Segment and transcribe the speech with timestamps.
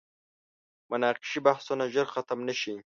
[0.91, 2.73] مناقشې بحثونه ژر ختم نه شي.